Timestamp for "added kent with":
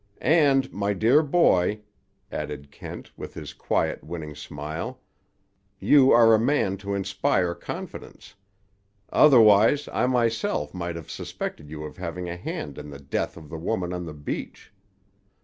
2.31-3.35